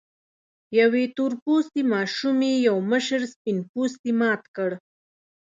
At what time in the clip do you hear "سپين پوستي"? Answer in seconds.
3.33-4.11